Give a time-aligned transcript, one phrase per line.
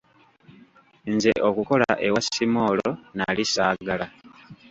[1.13, 4.05] Nze okukola ewa Simoolo nali saagala.